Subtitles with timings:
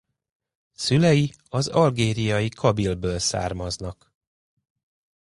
[0.71, 4.13] Szülei az Algériai Kabyle-ből származnak.